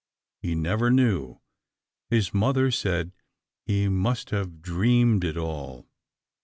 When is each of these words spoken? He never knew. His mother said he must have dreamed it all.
He 0.41 0.55
never 0.55 0.89
knew. 0.89 1.41
His 2.09 2.33
mother 2.33 2.71
said 2.71 3.11
he 3.67 3.87
must 3.87 4.31
have 4.31 4.59
dreamed 4.63 5.23
it 5.23 5.37
all. 5.37 5.85